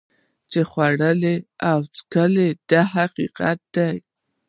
[0.49, 1.35] چې وخوري
[1.69, 3.95] او وڅکي دا حقیقت دی.